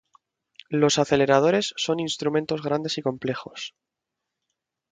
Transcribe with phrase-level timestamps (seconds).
[0.71, 3.75] Los aceleradores son instrumentos grandes y complejos.